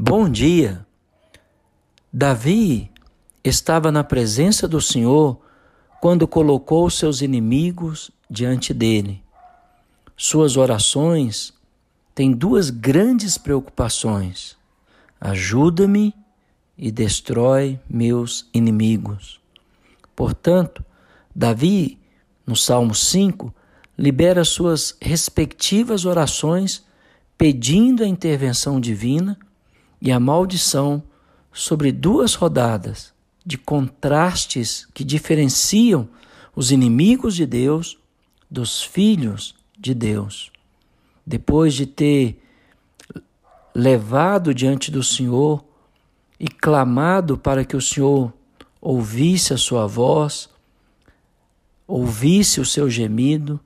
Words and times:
Bom 0.00 0.28
dia! 0.28 0.86
Davi 2.12 2.88
estava 3.42 3.90
na 3.90 4.04
presença 4.04 4.68
do 4.68 4.80
Senhor 4.80 5.40
quando 6.00 6.28
colocou 6.28 6.88
seus 6.88 7.20
inimigos 7.20 8.08
diante 8.30 8.72
dele. 8.72 9.20
Suas 10.16 10.56
orações 10.56 11.52
têm 12.14 12.30
duas 12.30 12.70
grandes 12.70 13.36
preocupações: 13.36 14.56
ajuda-me 15.20 16.14
e 16.78 16.92
destrói 16.92 17.80
meus 17.90 18.48
inimigos. 18.54 19.40
Portanto, 20.14 20.84
Davi, 21.34 21.98
no 22.46 22.54
Salmo 22.54 22.94
5, 22.94 23.52
libera 23.98 24.44
suas 24.44 24.96
respectivas 25.02 26.04
orações 26.04 26.86
pedindo 27.36 28.04
a 28.04 28.06
intervenção 28.06 28.80
divina 28.80 29.36
e 30.00 30.12
a 30.12 30.20
maldição 30.20 31.02
sobre 31.52 31.90
duas 31.90 32.34
rodadas 32.34 33.12
de 33.44 33.56
contrastes 33.56 34.86
que 34.92 35.02
diferenciam 35.02 36.08
os 36.54 36.70
inimigos 36.70 37.34
de 37.34 37.46
Deus 37.46 37.98
dos 38.50 38.82
filhos 38.82 39.54
de 39.78 39.94
Deus. 39.94 40.50
Depois 41.26 41.74
de 41.74 41.86
ter 41.86 42.42
levado 43.74 44.54
diante 44.54 44.90
do 44.90 45.02
Senhor 45.02 45.64
e 46.38 46.48
clamado 46.48 47.36
para 47.36 47.64
que 47.64 47.76
o 47.76 47.80
Senhor 47.80 48.32
ouvisse 48.80 49.52
a 49.52 49.58
sua 49.58 49.86
voz, 49.86 50.48
ouvisse 51.86 52.60
o 52.60 52.64
seu 52.64 52.88
gemido, 52.88 53.60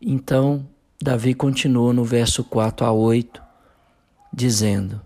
então 0.00 0.66
Davi 1.00 1.34
continua 1.34 1.92
no 1.92 2.04
verso 2.04 2.44
4 2.44 2.86
a 2.86 2.92
8, 2.92 3.41
dizendo: 4.32 5.00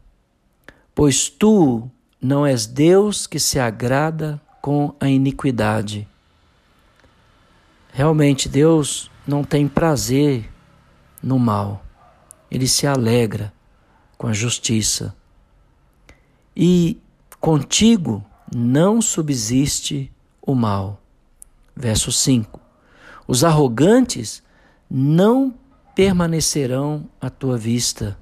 Pois 0.95 1.29
tu 1.29 1.91
não 2.21 2.47
és 2.47 2.67
Deus 2.67 3.27
que 3.27 3.39
se 3.39 3.59
agrada 3.59 4.41
com 4.61 4.95
a 4.99 5.09
iniquidade. 5.09 6.09
Realmente 7.93 8.49
Deus 8.49 9.11
não 9.27 9.43
tem 9.43 9.67
prazer 9.69 10.51
no 11.23 11.39
mal, 11.39 11.85
ele 12.51 12.69
se 12.69 12.87
alegra 12.87 13.53
com 14.19 14.27
a 14.27 14.33
justiça. 14.33 15.15
E 16.57 16.99
contigo 17.41 18.25
não 18.55 19.03
subsiste 19.03 20.13
o 20.41 20.55
mal. 20.55 21.01
Verso 21.75 22.11
5: 22.11 22.61
Os 23.27 23.45
arrogantes 23.45 24.43
não 24.91 25.55
permanecerão 25.95 27.09
à 27.21 27.29
tua 27.29 27.59
vista. 27.59 28.17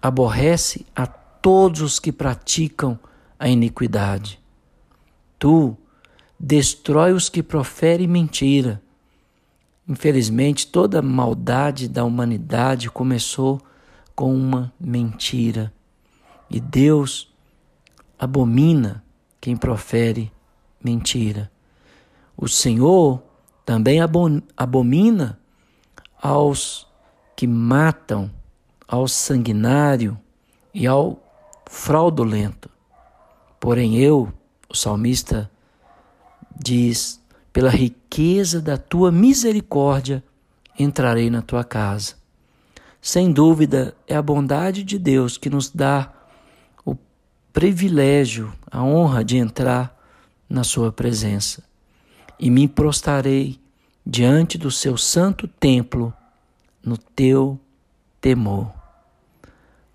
Aborrece 0.00 0.86
a 0.94 1.06
todos 1.06 1.80
os 1.80 1.98
que 1.98 2.12
praticam 2.12 2.98
a 3.38 3.48
iniquidade. 3.48 4.40
Tu 5.38 5.76
destrói 6.38 7.12
os 7.12 7.28
que 7.28 7.42
proferem 7.42 8.06
mentira. 8.06 8.82
Infelizmente, 9.88 10.66
toda 10.66 11.00
maldade 11.00 11.88
da 11.88 12.04
humanidade 12.04 12.90
começou 12.90 13.60
com 14.14 14.34
uma 14.34 14.72
mentira. 14.78 15.72
E 16.50 16.60
Deus 16.60 17.32
abomina 18.18 19.04
quem 19.40 19.56
profere 19.56 20.32
mentira. 20.82 21.50
O 22.36 22.48
Senhor 22.48 23.22
também 23.64 24.00
abomina 24.56 25.38
aos 26.20 26.86
que 27.36 27.46
matam, 27.46 28.30
ao 28.88 29.06
sanguinário 29.06 30.18
e 30.72 30.86
ao 30.86 31.22
fraudulento. 31.66 32.70
Porém, 33.60 33.98
eu, 33.98 34.32
o 34.68 34.74
salmista, 34.74 35.50
diz: 36.58 37.20
pela 37.52 37.70
riqueza 37.70 38.62
da 38.62 38.78
tua 38.78 39.12
misericórdia 39.12 40.24
entrarei 40.78 41.28
na 41.28 41.42
tua 41.42 41.62
casa. 41.62 42.14
Sem 43.00 43.32
dúvida, 43.32 43.94
é 44.06 44.16
a 44.16 44.22
bondade 44.22 44.82
de 44.82 44.98
Deus 44.98 45.36
que 45.36 45.50
nos 45.50 45.70
dá 45.70 46.12
o 46.84 46.96
privilégio, 47.52 48.52
a 48.70 48.82
honra 48.82 49.24
de 49.24 49.36
entrar 49.36 49.96
na 50.48 50.64
sua 50.64 50.90
presença. 50.90 51.62
E 52.38 52.50
me 52.50 52.66
prostrarei 52.66 53.60
diante 54.06 54.56
do 54.56 54.70
seu 54.70 54.96
santo 54.96 55.46
templo 55.46 56.12
no 56.82 56.96
teu 56.96 57.58
temor. 58.20 58.77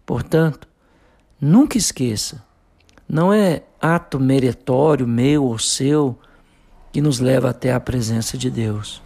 Portanto, 0.06 0.68
nunca 1.40 1.78
esqueça, 1.78 2.44
não 3.08 3.34
é 3.34 3.64
ato 3.82 4.20
meritório 4.20 5.08
meu 5.08 5.46
ou 5.46 5.60
seu 5.60 6.18
que 6.92 7.02
nos 7.02 7.20
leva 7.20 7.50
até 7.50 7.74
a 7.74 7.80
presença 7.80 8.38
de 8.38 8.50
Deus. 8.50 9.02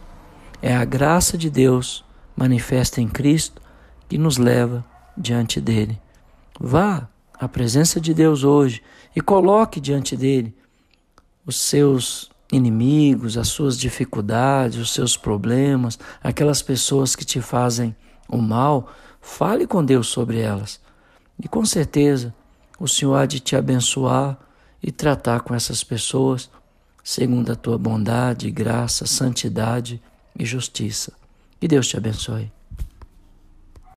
É 0.62 0.76
a 0.76 0.86
graça 0.86 1.38
de 1.38 1.50
Deus 1.50 2.04
manifesta 2.36 3.02
em 3.02 3.08
Cristo 3.08 3.62
que 4.08 4.18
nos 4.18 4.38
leva 4.38 4.86
diante 5.18 5.60
dele. 5.60 6.00
Vá 6.60 7.08
à 7.34 7.48
presença 7.48 8.00
de 8.00 8.14
Deus 8.14 8.44
hoje 8.44 8.82
e 9.16 9.22
coloque 9.22 9.80
diante 9.80 10.16
dele 10.16 10.56
os 11.46 11.58
seus 11.58 12.30
inimigos, 12.52 13.38
as 13.38 13.48
suas 13.48 13.78
dificuldades, 13.78 14.78
os 14.78 14.94
seus 14.94 15.18
problemas, 15.18 16.00
aquelas 16.24 16.62
pessoas 16.62 17.16
que 17.16 17.26
te 17.26 17.42
fazem 17.42 17.96
o 18.28 18.38
mal, 18.38 18.90
fale 19.22 19.68
com 19.68 19.84
Deus 19.84 20.08
sobre 20.08 20.40
elas. 20.40 20.80
E 21.44 21.48
com 21.48 21.66
certeza 21.66 22.34
o 22.80 22.88
Senhor 22.88 23.16
há 23.16 23.26
de 23.26 23.40
te 23.40 23.56
abençoar 23.56 24.38
e 24.82 24.92
tratar 24.92 25.42
com 25.42 25.54
essas 25.54 25.84
pessoas 25.84 26.50
segundo 27.04 27.52
a 27.52 27.56
tua 27.56 27.78
bondade, 27.78 28.52
graça, 28.52 29.06
santidade 29.06 30.02
e 30.38 30.46
justiça. 30.46 31.14
Que 31.60 31.68
Deus 31.68 31.88
te 31.88 31.98
abençoe. 31.98 32.52